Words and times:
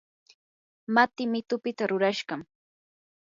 matii 0.95 1.29
mitupita 1.33 1.83
rurashqam. 1.91 2.41